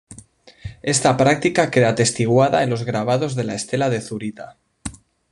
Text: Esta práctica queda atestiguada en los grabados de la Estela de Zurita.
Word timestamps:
Esta 0.93 1.11
práctica 1.15 1.69
queda 1.69 1.89
atestiguada 1.91 2.63
en 2.63 2.71
los 2.71 2.85
grabados 2.85 3.35
de 3.35 3.43
la 3.43 3.53
Estela 3.53 3.91
de 3.91 4.01
Zurita. 4.01 4.57